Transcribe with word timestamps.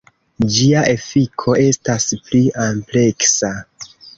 Ĝia 0.55 0.81
efiko 0.93 1.55
estas 1.65 2.09
pli 2.25 2.43
ampleksa. 2.67 3.53